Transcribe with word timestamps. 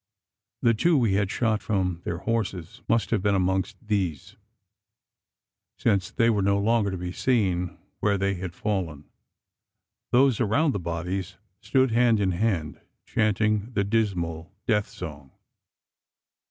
The 0.63 0.73
two 0.73 0.97
we 0.97 1.13
had 1.13 1.29
shot 1.29 1.61
from 1.61 2.01
their 2.05 2.17
horses 2.17 2.81
must 2.89 3.11
have 3.11 3.21
been 3.21 3.35
amongst 3.35 3.77
these: 3.87 4.35
since 5.77 6.09
they 6.09 6.27
were 6.27 6.41
no 6.41 6.57
longer 6.57 6.89
to 6.89 6.97
be 6.97 7.11
seen 7.11 7.77
where 7.99 8.17
they 8.17 8.33
had 8.33 8.55
fallen. 8.55 9.03
Those 10.09 10.39
around 10.39 10.71
the 10.71 10.79
bodies 10.79 11.35
stood 11.59 11.91
hand 11.91 12.19
in 12.19 12.31
hand 12.31 12.81
chanting 13.05 13.73
the 13.73 13.83
dismal 13.83 14.51
death 14.65 14.89
song. 14.89 15.33